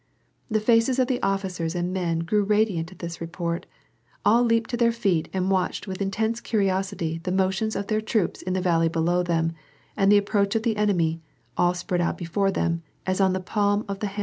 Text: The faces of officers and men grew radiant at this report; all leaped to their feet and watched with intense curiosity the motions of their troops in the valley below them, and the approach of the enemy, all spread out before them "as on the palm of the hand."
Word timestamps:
The 0.49 0.59
faces 0.59 0.97
of 0.97 1.11
officers 1.21 1.75
and 1.75 1.93
men 1.93 2.21
grew 2.21 2.41
radiant 2.43 2.91
at 2.91 2.97
this 2.97 3.21
report; 3.21 3.67
all 4.25 4.41
leaped 4.43 4.71
to 4.71 4.75
their 4.77 4.91
feet 4.91 5.29
and 5.31 5.51
watched 5.51 5.85
with 5.85 6.01
intense 6.01 6.41
curiosity 6.41 7.19
the 7.21 7.31
motions 7.31 7.75
of 7.75 7.85
their 7.85 8.01
troops 8.01 8.41
in 8.41 8.53
the 8.53 8.61
valley 8.61 8.89
below 8.89 9.21
them, 9.21 9.51
and 9.95 10.11
the 10.11 10.17
approach 10.17 10.55
of 10.55 10.63
the 10.63 10.75
enemy, 10.75 11.21
all 11.55 11.75
spread 11.75 12.01
out 12.01 12.17
before 12.17 12.49
them 12.49 12.81
"as 13.05 13.21
on 13.21 13.33
the 13.33 13.39
palm 13.39 13.85
of 13.87 13.99
the 13.99 14.07
hand." 14.07 14.19